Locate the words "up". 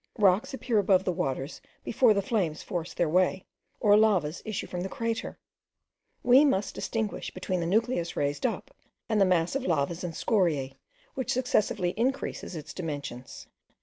8.47-8.71